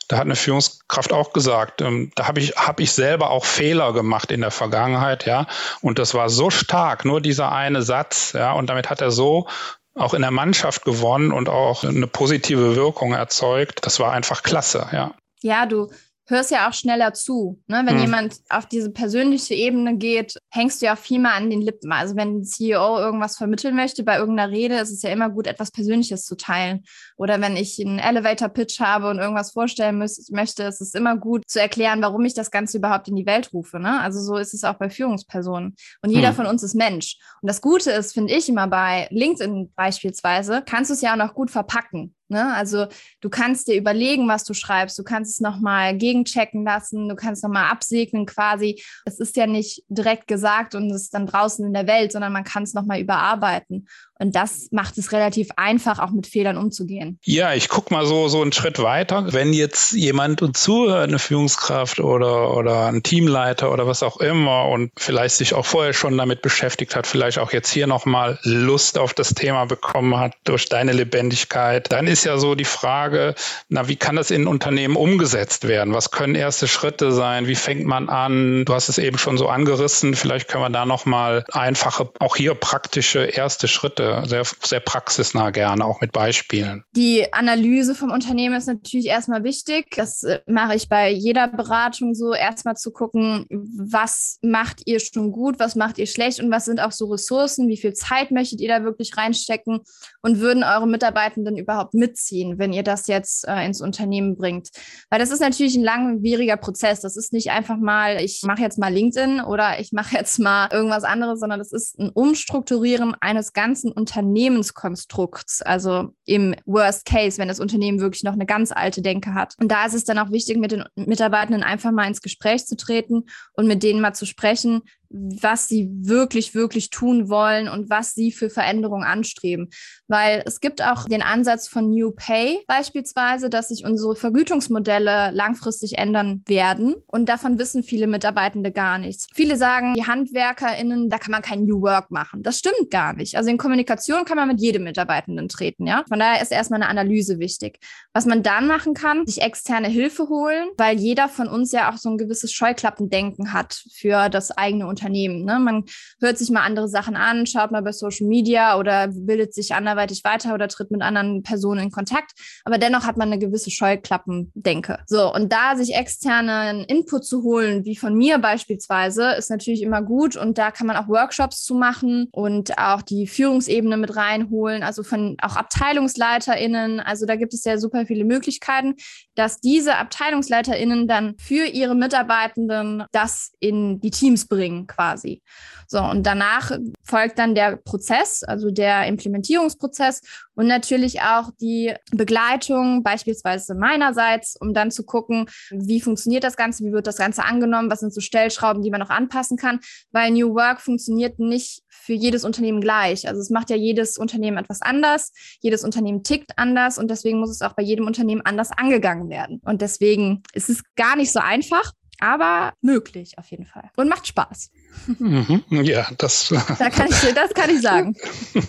[0.09, 3.93] Da hat eine Führungskraft auch gesagt, ähm, da habe ich, hab ich selber auch Fehler
[3.93, 5.47] gemacht in der Vergangenheit, ja.
[5.83, 8.53] Und das war so stark, nur dieser eine Satz, ja.
[8.53, 9.47] Und damit hat er so
[9.95, 13.87] auch in der Mannschaft gewonnen und auch eine positive Wirkung erzeugt.
[13.87, 15.15] Das war einfach klasse, ja.
[15.43, 15.91] Ja, du
[16.27, 17.63] hörst ja auch schneller zu.
[17.67, 17.83] Ne?
[17.87, 18.01] Wenn hm.
[18.01, 21.93] jemand auf diese persönliche Ebene geht, hängst du ja viel mehr an den Lippen.
[21.93, 25.47] Also wenn ein CEO irgendwas vermitteln möchte bei irgendeiner Rede, ist es ja immer gut,
[25.47, 26.85] etwas Persönliches zu teilen.
[27.17, 31.43] Oder wenn ich einen Elevator-Pitch habe und irgendwas vorstellen muss, möchte, ist es immer gut
[31.47, 33.79] zu erklären, warum ich das Ganze überhaupt in die Welt rufe.
[33.79, 34.01] Ne?
[34.01, 35.77] Also so ist es auch bei Führungspersonen.
[36.03, 36.35] Und jeder hm.
[36.35, 37.19] von uns ist Mensch.
[37.41, 41.17] Und das Gute ist, finde ich immer bei LinkedIn beispielsweise, kannst du es ja auch
[41.17, 42.16] noch gut verpacken.
[42.29, 42.55] Ne?
[42.55, 42.87] Also
[43.21, 47.43] du kannst dir überlegen, was du schreibst, du kannst es nochmal gegenchecken lassen, du kannst
[47.43, 48.83] nochmal absegnen quasi.
[49.05, 52.33] Es ist ja nicht direkt gesagt und es ist dann draußen in der Welt, sondern
[52.33, 53.87] man kann es nochmal überarbeiten.
[54.19, 57.19] Und das macht es relativ einfach, auch mit Fehlern umzugehen.
[57.23, 59.33] Ja, ich gucke mal so, so einen Schritt weiter.
[59.35, 64.69] Wenn jetzt jemand uns zuhört, eine Führungskraft oder, oder ein Teamleiter oder was auch immer
[64.69, 68.97] und vielleicht sich auch vorher schon damit beschäftigt hat, vielleicht auch jetzt hier nochmal Lust
[68.97, 73.35] auf das Thema bekommen hat durch deine Lebendigkeit, dann ist ja so die Frage,
[73.69, 75.95] na, wie kann das in Unternehmen umgesetzt werden?
[75.95, 77.47] Was können erste Schritte sein?
[77.47, 78.65] Wie fängt man an?
[78.65, 80.15] Du hast es eben schon so angerissen.
[80.15, 85.85] Vielleicht können wir da nochmal einfache, auch hier praktische erste Schritte sehr, sehr praxisnah gerne,
[85.85, 86.85] auch mit Beispielen.
[86.95, 89.87] Die Analyse vom Unternehmen ist natürlich erstmal wichtig.
[89.97, 95.33] Das äh, mache ich bei jeder Beratung so, erstmal zu gucken, was macht ihr schon
[95.33, 98.61] gut, was macht ihr schlecht und was sind auch so Ressourcen, wie viel Zeit möchtet
[98.61, 99.81] ihr da wirklich reinstecken
[100.23, 104.71] und würden eure Mitarbeitenden überhaupt mitziehen, wenn ihr das jetzt äh, ins Unternehmen bringt.
[105.11, 107.01] Weil das ist natürlich ein langwieriger Prozess.
[107.01, 110.69] Das ist nicht einfach mal, ich mache jetzt mal LinkedIn oder ich mache jetzt mal
[110.73, 117.49] irgendwas anderes, sondern das ist ein Umstrukturieren eines ganzen Unternehmenskonstrukts, also im Worst Case, wenn
[117.49, 119.55] das Unternehmen wirklich noch eine ganz alte Denke hat.
[119.61, 122.77] Und da ist es dann auch wichtig, mit den Mitarbeitenden einfach mal ins Gespräch zu
[122.77, 128.15] treten und mit denen mal zu sprechen, was sie wirklich, wirklich tun wollen und was
[128.15, 129.69] sie für Veränderungen anstreben.
[130.09, 135.99] Weil es gibt auch den Ansatz von New Pay beispielsweise, dass sich unsere Vergütungsmodelle langfristig
[135.99, 136.95] ändern werden.
[137.07, 139.27] Und davon wissen viele Mitarbeitende gar nichts.
[139.35, 142.43] Viele sagen, die HandwerkerInnen, da kann man kein New Work machen.
[142.43, 143.37] Das stimmt gar nicht.
[143.37, 146.05] Also in Kommunikation kann man mit jedem Mitarbeitenden treten, ja.
[146.09, 147.79] Von daher ist erstmal eine Analyse wichtig.
[148.13, 151.97] Was man dann machen kann, sich externe Hilfe holen, weil jeder von uns ja auch
[151.97, 154.96] so ein gewisses Scheuklappendenken hat für das eigene Unternehmen.
[155.45, 155.59] Ne?
[155.59, 155.85] Man
[156.21, 160.25] hört sich mal andere Sachen an, schaut mal bei Social Media oder bildet sich anderweitig
[160.25, 162.33] weiter oder tritt mit anderen Personen in Kontakt.
[162.65, 164.99] Aber dennoch hat man eine gewisse Scheuklappendenke.
[165.07, 170.03] So, und da sich externen Input zu holen, wie von mir beispielsweise, ist natürlich immer
[170.03, 170.37] gut.
[170.37, 175.03] Und da kann man auch Workshops zu machen und auch die Führungsebene mit reinholen, also
[175.03, 177.01] von auch AbteilungsleiterInnen.
[177.01, 178.95] Also da gibt es ja super viele Möglichkeiten,
[179.35, 185.43] dass diese AbteilungsleiterInnen dann für ihre Mitarbeitenden das in die Teams bringen quasi.
[185.89, 186.73] So, und danach
[187.05, 190.21] folgt dann der Prozess, also der Implementierungsprozess
[190.55, 196.85] und natürlich auch die Begleitung, beispielsweise meinerseits, um dann zu gucken, wie funktioniert das Ganze,
[196.85, 200.33] wie wird das Ganze angenommen, was sind so Stellschrauben, die man noch anpassen kann, weil
[200.33, 203.29] New Work funktioniert nicht für jedes Unternehmen gleich.
[203.29, 207.51] Also es macht ja jedes Unternehmen etwas anders, jedes Unternehmen tickt anders und deswegen muss
[207.51, 209.61] es auch bei jedem Unternehmen anders angegangen werden.
[209.65, 213.91] Und deswegen ist es gar nicht so einfach, aber möglich auf jeden Fall.
[213.97, 214.71] Und macht Spaß.
[215.19, 216.49] Mhm, ja, das.
[216.79, 218.17] Da kann ich, das kann ich sagen.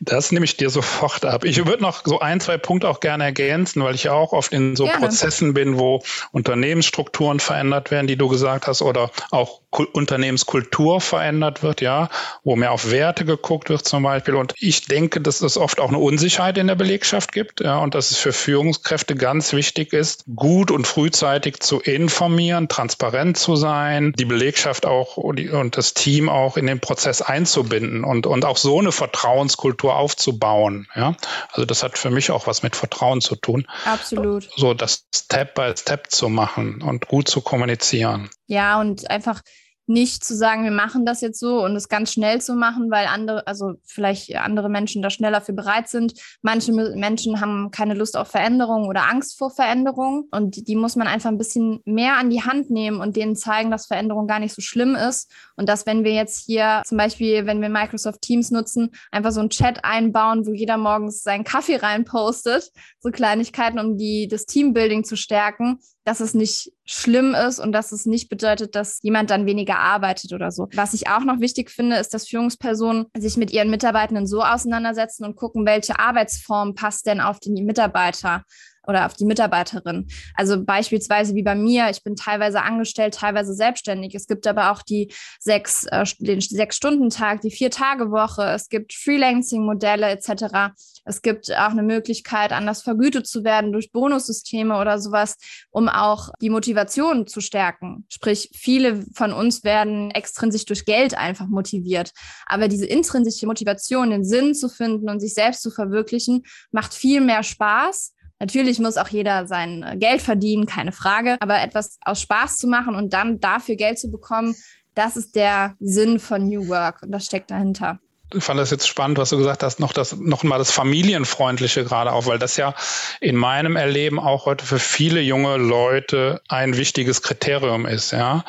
[0.00, 1.44] Das nehme ich dir sofort ab.
[1.44, 4.52] Ich würde noch so ein, zwei Punkte auch gerne ergänzen, weil ich ja auch oft
[4.52, 4.98] in so gerne.
[4.98, 11.80] Prozessen bin, wo Unternehmensstrukturen verändert werden, die du gesagt hast, oder auch Unternehmenskultur verändert wird,
[11.80, 12.08] ja,
[12.44, 14.34] wo mehr auf Werte geguckt wird zum Beispiel.
[14.34, 17.94] Und ich denke, dass es oft auch eine Unsicherheit in der Belegschaft gibt, ja, und
[17.94, 24.12] dass es für Führungskräfte ganz wichtig ist, gut und frühzeitig zu informieren, transparent zu sein,
[24.18, 28.78] die Belegschaft auch und das Team auch in den Prozess einzubinden und, und auch so
[28.78, 30.86] eine Vertrauenskultur aufzubauen.
[30.94, 31.16] Ja?
[31.50, 33.66] Also das hat für mich auch was mit Vertrauen zu tun.
[33.84, 34.48] Absolut.
[34.56, 38.28] So das Step by Step zu machen und gut zu kommunizieren.
[38.46, 39.42] Ja, und einfach
[39.86, 43.06] nicht zu sagen, wir machen das jetzt so und es ganz schnell zu machen, weil
[43.06, 46.14] andere, also vielleicht andere Menschen da schneller für bereit sind.
[46.40, 51.08] Manche Menschen haben keine Lust auf Veränderung oder Angst vor Veränderung und die muss man
[51.08, 54.54] einfach ein bisschen mehr an die Hand nehmen und denen zeigen, dass Veränderung gar nicht
[54.54, 58.50] so schlimm ist und dass wenn wir jetzt hier zum Beispiel, wenn wir Microsoft Teams
[58.50, 63.98] nutzen, einfach so einen Chat einbauen, wo jeder morgens seinen Kaffee reinpostet, so Kleinigkeiten, um
[63.98, 68.74] die, das Teambuilding zu stärken, dass es nicht schlimm ist und dass es nicht bedeutet,
[68.74, 70.68] dass jemand dann weniger arbeitet oder so.
[70.74, 75.24] Was ich auch noch wichtig finde, ist, dass Führungspersonen sich mit ihren Mitarbeitenden so auseinandersetzen
[75.24, 78.44] und gucken, welche Arbeitsform passt denn auf den Mitarbeiter
[78.86, 80.08] oder auf die Mitarbeiterin.
[80.34, 84.14] Also beispielsweise wie bei mir, ich bin teilweise angestellt, teilweise selbstständig.
[84.14, 88.42] Es gibt aber auch die sechs, äh, den Sechs-Stunden-Tag, die Vier-Tage-Woche.
[88.44, 90.74] Es gibt Freelancing-Modelle etc.
[91.04, 95.36] Es gibt auch eine Möglichkeit, anders vergütet zu werden durch Bonussysteme oder sowas,
[95.70, 98.04] um auch die Motivation zu stärken.
[98.08, 102.12] Sprich, viele von uns werden extrinsisch durch Geld einfach motiviert.
[102.46, 107.20] Aber diese intrinsische Motivation, den Sinn zu finden und sich selbst zu verwirklichen, macht viel
[107.20, 111.36] mehr Spaß Natürlich muss auch jeder sein äh, Geld verdienen, keine Frage.
[111.38, 114.56] Aber etwas aus Spaß zu machen und dann dafür Geld zu bekommen,
[114.94, 118.00] das ist der Sinn von New Work und das steckt dahinter
[118.40, 122.12] fand das jetzt spannend, was du gesagt hast, noch das, noch mal das Familienfreundliche gerade
[122.12, 122.74] auch, weil das ja
[123.20, 128.44] in meinem Erleben auch heute für viele junge Leute ein wichtiges Kriterium ist, ja.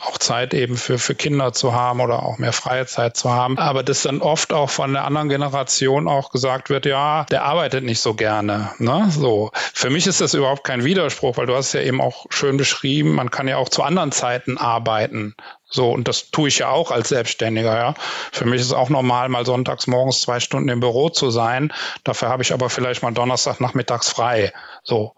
[0.00, 3.58] Auch Zeit eben für, für Kinder zu haben oder auch mehr freie Zeit zu haben.
[3.58, 7.84] Aber das dann oft auch von der anderen Generation auch gesagt wird, ja, der arbeitet
[7.84, 9.50] nicht so gerne, ne, so.
[9.74, 13.14] Für mich ist das überhaupt kein Widerspruch, weil du hast ja eben auch schön beschrieben,
[13.14, 15.34] man kann ja auch zu anderen Zeiten arbeiten.
[15.72, 17.94] So, und das tue ich ja auch als Selbstständiger, ja.
[18.30, 21.72] Für mich ist es auch normal, mal sonntags morgens zwei Stunden im Büro zu sein.
[22.04, 24.52] Dafür habe ich aber vielleicht mal Donnerstag nachmittags frei.
[24.84, 25.14] So.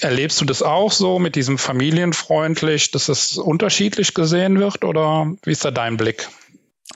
[0.00, 5.52] Erlebst du das auch so mit diesem familienfreundlich, dass es unterschiedlich gesehen wird oder wie
[5.52, 6.28] ist da dein Blick?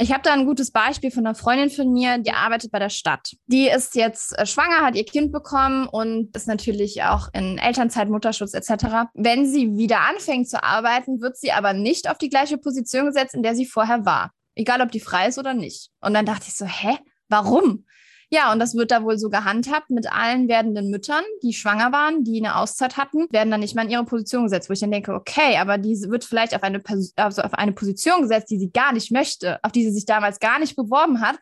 [0.01, 2.89] Ich habe da ein gutes Beispiel von einer Freundin von mir, die arbeitet bei der
[2.89, 3.33] Stadt.
[3.47, 8.09] Die ist jetzt äh, schwanger, hat ihr Kind bekommen und ist natürlich auch in Elternzeit,
[8.09, 9.11] Mutterschutz etc.
[9.15, 13.35] Wenn sie wieder anfängt zu arbeiten, wird sie aber nicht auf die gleiche Position gesetzt,
[13.35, 14.31] in der sie vorher war.
[14.55, 15.91] Egal, ob die frei ist oder nicht.
[16.01, 16.97] Und dann dachte ich so, hä?
[17.29, 17.85] Warum?
[18.31, 22.25] Ja, und das wird da wohl so gehandhabt mit allen werdenden Müttern, die schwanger waren,
[22.25, 24.91] die eine Auszeit hatten, werden dann nicht mal in ihre Position gesetzt, wo ich dann
[24.91, 26.83] denke, okay, aber diese wird vielleicht auf eine,
[27.17, 30.41] also auf eine Position gesetzt, die sie gar nicht möchte, auf die sie sich damals
[30.41, 31.38] gar nicht beworben hat,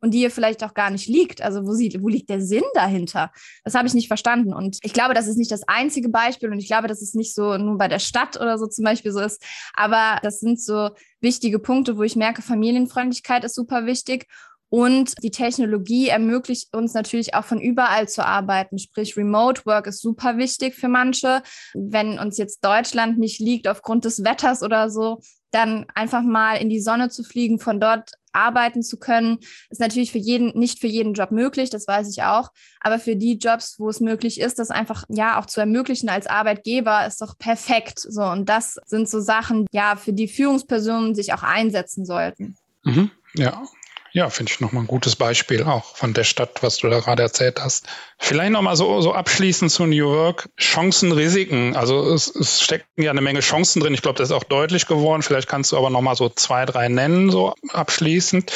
[0.00, 1.42] und die ihr vielleicht auch gar nicht liegt.
[1.42, 3.30] Also wo, sie, wo liegt der Sinn dahinter?
[3.64, 4.52] Das habe ich nicht verstanden.
[4.52, 7.34] Und ich glaube, das ist nicht das einzige Beispiel und ich glaube, dass es nicht
[7.34, 9.42] so nur bei der Stadt oder so zum Beispiel so ist.
[9.74, 14.26] Aber das sind so wichtige Punkte, wo ich merke, Familienfreundlichkeit ist super wichtig.
[14.70, 18.78] Und die Technologie ermöglicht uns natürlich auch von überall zu arbeiten.
[18.78, 21.42] Sprich, Remote Work ist super wichtig für manche.
[21.74, 26.68] Wenn uns jetzt Deutschland nicht liegt aufgrund des Wetters oder so, dann einfach mal in
[26.68, 29.38] die Sonne zu fliegen, von dort arbeiten zu können,
[29.70, 32.50] ist natürlich für jeden, nicht für jeden Job möglich, das weiß ich auch.
[32.80, 36.28] Aber für die Jobs, wo es möglich ist, das einfach ja auch zu ermöglichen als
[36.28, 37.98] Arbeitgeber, ist doch perfekt.
[37.98, 42.56] So, und das sind so Sachen, ja, für die Führungspersonen sich auch einsetzen sollten.
[42.84, 43.64] Mhm, ja,
[44.12, 47.22] ja, finde ich nochmal ein gutes Beispiel auch von der Stadt, was du da gerade
[47.22, 47.86] erzählt hast.
[48.18, 50.48] Vielleicht nochmal so, so abschließend zu New York.
[50.58, 51.76] Chancen, Risiken.
[51.76, 53.94] Also es, es stecken ja eine Menge Chancen drin.
[53.94, 55.22] Ich glaube, das ist auch deutlich geworden.
[55.22, 58.52] Vielleicht kannst du aber nochmal so zwei, drei nennen, so abschließend.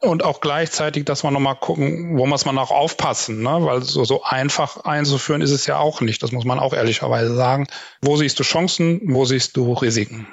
[0.00, 3.58] Und auch gleichzeitig, dass wir nochmal gucken, wo muss man auch aufpassen, ne?
[3.60, 6.22] weil so, so einfach einzuführen ist es ja auch nicht.
[6.22, 7.66] Das muss man auch ehrlicherweise sagen.
[8.00, 10.26] Wo siehst du Chancen, wo siehst du Risiken?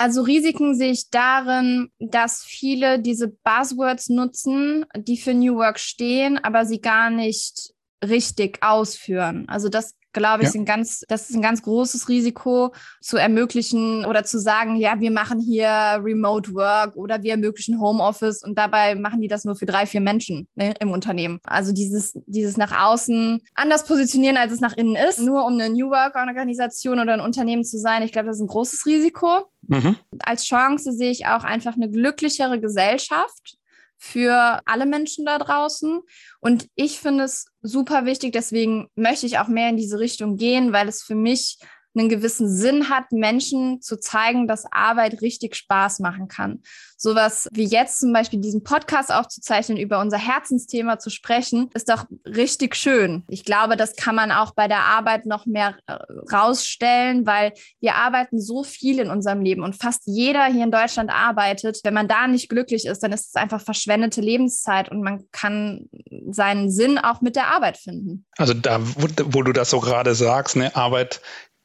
[0.00, 6.38] Also Risiken sehe ich darin, dass viele diese Buzzwords nutzen, die für New Work stehen,
[6.42, 9.46] aber sie gar nicht richtig ausführen.
[9.46, 10.60] Also das glaube ich, ja.
[10.60, 15.10] ein ganz, das ist ein ganz großes Risiko zu ermöglichen oder zu sagen, ja, wir
[15.10, 15.68] machen hier
[16.02, 20.00] Remote Work oder wir ermöglichen Homeoffice und dabei machen die das nur für drei, vier
[20.00, 21.40] Menschen ne, im Unternehmen.
[21.44, 25.70] Also dieses, dieses nach außen anders positionieren, als es nach innen ist, nur um eine
[25.70, 28.02] New Work Organisation oder ein Unternehmen zu sein.
[28.02, 29.46] Ich glaube, das ist ein großes Risiko.
[29.62, 29.96] Mhm.
[30.20, 33.59] Als Chance sehe ich auch einfach eine glücklichere Gesellschaft
[34.00, 36.00] für alle Menschen da draußen.
[36.40, 40.72] Und ich finde es super wichtig, deswegen möchte ich auch mehr in diese Richtung gehen,
[40.72, 41.58] weil es für mich
[41.96, 46.62] einen gewissen Sinn hat, Menschen zu zeigen, dass Arbeit richtig Spaß machen kann.
[46.96, 52.04] Sowas wie jetzt zum Beispiel diesen Podcast aufzuzeichnen, über unser Herzensthema zu sprechen, ist doch
[52.26, 53.24] richtig schön.
[53.28, 55.96] Ich glaube, das kann man auch bei der Arbeit noch mehr äh,
[56.30, 61.10] rausstellen, weil wir arbeiten so viel in unserem Leben und fast jeder hier in Deutschland
[61.10, 61.80] arbeitet.
[61.84, 65.88] Wenn man da nicht glücklich ist, dann ist es einfach verschwendete Lebenszeit und man kann
[66.30, 68.26] seinen Sinn auch mit der Arbeit finden.
[68.36, 71.20] Also da, wo, wo du das so gerade sagst, ne, Arbeit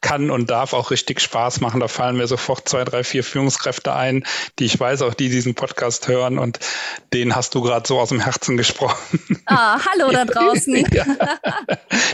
[0.06, 1.80] kann und darf auch richtig Spaß machen.
[1.80, 4.24] Da fallen mir sofort zwei, drei, vier Führungskräfte ein,
[4.60, 6.60] die ich weiß, auch die diesen Podcast hören und
[7.12, 9.42] denen hast du gerade so aus dem Herzen gesprochen.
[9.48, 10.86] Ah, hallo da draußen.
[10.94, 11.06] ja.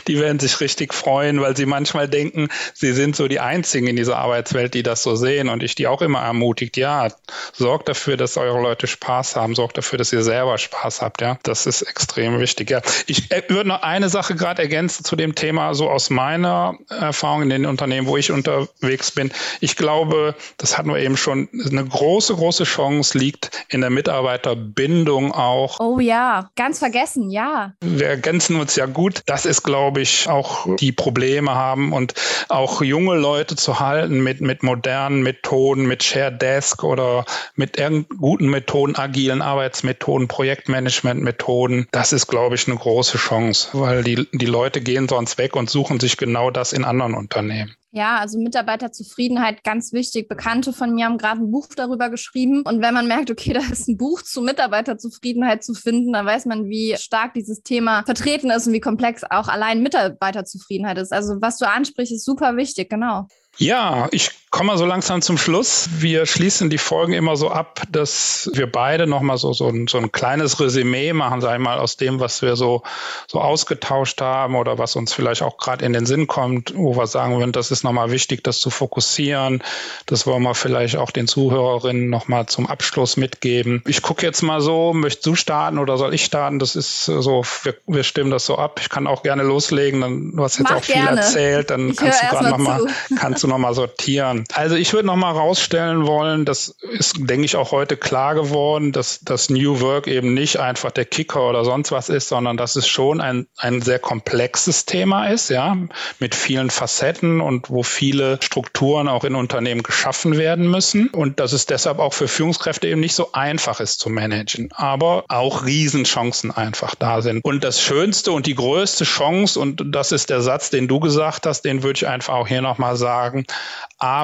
[0.08, 3.98] Die werden sich richtig freuen, weil sie manchmal denken, sie sind so die Einzigen in
[3.98, 7.10] dieser Arbeitswelt, die das so sehen und ich die auch immer ermutigt, ja,
[7.52, 11.38] sorgt dafür, dass eure Leute Spaß haben, sorgt dafür, dass ihr selber Spaß habt, ja.
[11.44, 12.82] Das ist extrem wichtig, ja.
[13.08, 17.42] Ich äh, würde noch eine Sache gerade ergänzen zu dem Thema, so aus meiner Erfahrung
[17.42, 19.32] in den Unternehmen Unternehmen, wo ich unterwegs bin.
[19.60, 25.32] Ich glaube, das hatten wir eben schon, eine große, große Chance liegt in der Mitarbeiterbindung
[25.32, 25.80] auch.
[25.80, 27.74] Oh ja, ganz vergessen, ja.
[27.82, 29.24] Wir ergänzen uns ja gut.
[29.26, 32.14] Das ist, glaube ich, auch die Probleme haben und
[32.50, 37.82] auch junge Leute zu halten mit, mit modernen Methoden, mit Share Desk oder mit
[38.20, 41.88] guten Methoden, agilen Arbeitsmethoden, Projektmanagement-Methoden.
[41.92, 45.70] Das ist, glaube ich, eine große Chance, weil die, die Leute gehen sonst weg und
[45.70, 47.71] suchen sich genau das in anderen Unternehmen.
[47.94, 50.30] Ja, also Mitarbeiterzufriedenheit ganz wichtig.
[50.30, 52.62] Bekannte von mir haben gerade ein Buch darüber geschrieben.
[52.62, 56.46] Und wenn man merkt, okay, da ist ein Buch zu Mitarbeiterzufriedenheit zu finden, dann weiß
[56.46, 61.12] man, wie stark dieses Thema vertreten ist und wie komplex auch allein Mitarbeiterzufriedenheit ist.
[61.12, 63.28] Also was du ansprichst, ist super wichtig, genau.
[63.58, 65.90] Ja, ich komme so langsam zum Schluss.
[65.94, 69.98] Wir schließen die Folgen immer so ab, dass wir beide nochmal so, so, ein, so
[69.98, 72.84] ein kleines Resümee machen, sag ich mal, aus dem, was wir so,
[73.28, 77.08] so ausgetauscht haben oder was uns vielleicht auch gerade in den Sinn kommt, wo wir
[77.08, 79.64] sagen würden, das ist nochmal wichtig, das zu fokussieren.
[80.06, 83.82] Das wollen wir vielleicht auch den Zuhörerinnen nochmal zum Abschluss mitgeben.
[83.88, 86.60] Ich gucke jetzt mal so, möchtest du starten oder soll ich starten?
[86.60, 88.80] Das ist so, wir, wir stimmen das so ab.
[88.82, 91.08] Ich kann auch gerne loslegen, dann, du hast jetzt Mach auch gerne.
[91.08, 92.86] viel erzählt, dann ich kannst du gerade nochmal,
[93.18, 94.41] kannst du nochmal sortieren.
[94.54, 99.20] Also ich würde nochmal rausstellen wollen, das ist, denke ich, auch heute klar geworden, dass
[99.22, 102.88] das New Work eben nicht einfach der Kicker oder sonst was ist, sondern dass es
[102.88, 105.78] schon ein, ein sehr komplexes Thema ist, ja,
[106.20, 111.54] mit vielen Facetten und wo viele Strukturen auch in Unternehmen geschaffen werden müssen und dass
[111.54, 116.52] es deshalb auch für Führungskräfte eben nicht so einfach ist zu managen, aber auch Riesenchancen
[116.52, 117.44] einfach da sind.
[117.44, 121.46] Und das Schönste und die größte Chance, und das ist der Satz, den du gesagt
[121.46, 123.46] hast, den würde ich einfach auch hier nochmal sagen,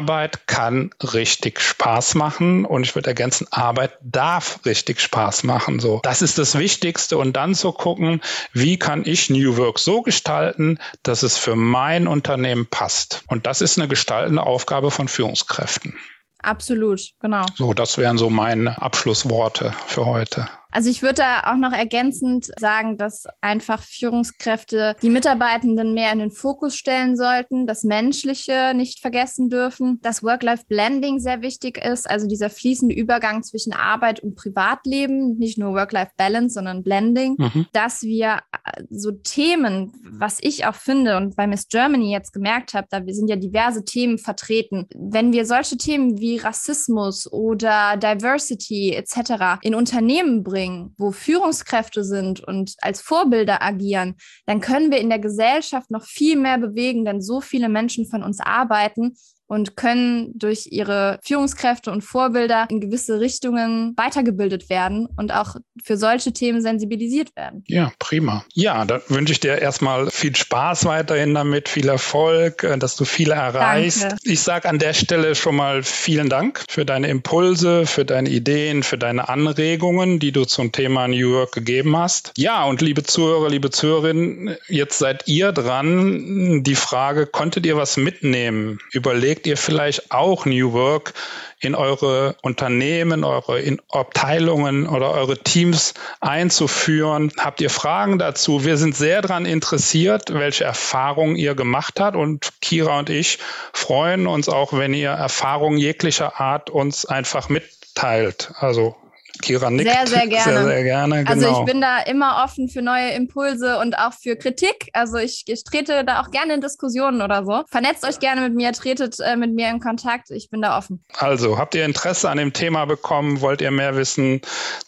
[0.07, 5.81] Arbeit kann richtig Spaß machen und ich würde ergänzen, Arbeit darf richtig Spaß machen.
[5.81, 8.21] So, das ist das Wichtigste und dann zu gucken,
[8.53, 13.25] wie kann ich New Work so gestalten, dass es für mein Unternehmen passt.
[13.27, 15.93] Und das ist eine gestaltende Aufgabe von Führungskräften.
[16.41, 17.45] Absolut, genau.
[17.55, 20.47] So, das wären so meine Abschlussworte für heute.
[20.77, 26.19] Also ich würde da auch noch ergänzend sagen, dass einfach Führungskräfte die Mitarbeitenden mehr in
[26.19, 32.27] den Fokus stellen sollten, das Menschliche nicht vergessen dürfen, dass Work-Life-Blending sehr wichtig ist, also
[32.27, 37.65] dieser fließende Übergang zwischen Arbeit und Privatleben, nicht nur Work-Life-Balance, sondern Blending, mhm.
[37.73, 42.75] dass wir äh, so Themen, was ich auch finde und bei Miss Germany jetzt gemerkt
[42.75, 44.85] habe, da sind ja diverse Themen vertreten.
[44.95, 49.57] Wenn wir solche Themen wie Rassismus oder Diversity etc.
[49.63, 50.66] in Unternehmen bringen,
[50.97, 54.15] wo Führungskräfte sind und als Vorbilder agieren,
[54.45, 58.23] dann können wir in der Gesellschaft noch viel mehr bewegen, denn so viele Menschen von
[58.23, 59.15] uns arbeiten
[59.47, 65.97] und können durch ihre Führungskräfte und Vorbilder in gewisse Richtungen weitergebildet werden und auch für
[65.97, 67.63] solche Themen sensibilisiert werden.
[67.67, 68.43] Ja, prima.
[68.53, 73.05] Ja, dann wünsche ich dir erstmal viel Spaß weiterhin damit, viel Erfolg, äh, dass du
[73.05, 74.03] viele erreichst.
[74.03, 74.17] Danke.
[74.23, 78.83] Ich sage an der Stelle schon mal vielen Dank für deine Impulse, für deine Ideen,
[78.83, 82.33] für deine Anregungen, die du zum Thema New York gegeben hast.
[82.37, 86.63] Ja, und liebe Zuhörer, liebe Zuhörerinnen, jetzt seid ihr dran.
[86.63, 88.79] Die Frage, konntet ihr was mitnehmen?
[88.91, 91.13] Überlegt überlegt ihr vielleicht auch New Work
[91.59, 97.31] in eure Unternehmen, eure Abteilungen oder eure Teams einzuführen?
[97.37, 98.65] Habt ihr Fragen dazu?
[98.65, 103.37] Wir sind sehr daran interessiert, welche Erfahrungen ihr gemacht habt und Kira und ich
[103.73, 108.51] freuen uns auch, wenn ihr Erfahrungen jeglicher Art uns einfach mitteilt.
[108.59, 108.95] Also
[109.41, 109.89] Kira nickt.
[109.89, 110.43] Sehr, sehr gerne.
[110.43, 111.31] Sehr, sehr gerne genau.
[111.31, 114.89] Also ich bin da immer offen für neue Impulse und auch für Kritik.
[114.93, 117.63] Also ich, ich trete da auch gerne in Diskussionen oder so.
[117.69, 120.31] Vernetzt euch gerne mit mir, tretet äh, mit mir in Kontakt.
[120.31, 121.03] Ich bin da offen.
[121.17, 123.41] Also, habt ihr Interesse an dem Thema bekommen?
[123.41, 124.41] Wollt ihr mehr wissen?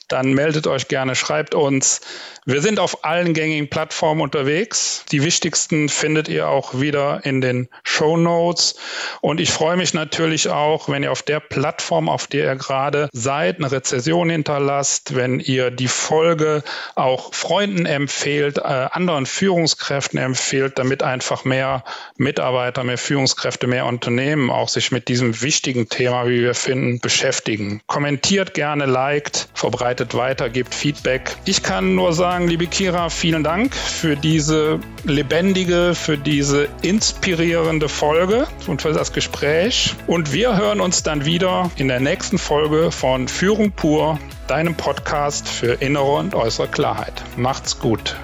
[0.09, 2.01] Dann meldet euch gerne, schreibt uns.
[2.45, 5.05] Wir sind auf allen gängigen Plattformen unterwegs.
[5.11, 8.75] Die wichtigsten findet ihr auch wieder in den Show Notes.
[9.21, 13.07] Und ich freue mich natürlich auch, wenn ihr auf der Plattform, auf der ihr gerade
[13.13, 16.63] seid, eine Rezession hinterlasst, wenn ihr die Folge
[16.95, 21.83] auch Freunden empfehlt, äh, anderen Führungskräften empfehlt, damit einfach mehr
[22.17, 27.81] Mitarbeiter, mehr Führungskräfte, mehr Unternehmen auch sich mit diesem wichtigen Thema, wie wir finden, beschäftigen.
[27.85, 31.35] Kommentiert gerne, liked, verbreitet weiter, gebt Feedback.
[31.45, 37.89] Ich kann nur sagen, sagen, liebe Kira, vielen Dank für diese lebendige, für diese inspirierende
[37.89, 39.95] Folge und für das Gespräch.
[40.07, 45.49] Und wir hören uns dann wieder in der nächsten Folge von Führung pur, deinem Podcast
[45.49, 47.13] für innere und äußere Klarheit.
[47.35, 48.15] Macht's gut.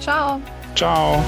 [0.00, 0.40] Ciao.
[0.74, 1.22] Ciao.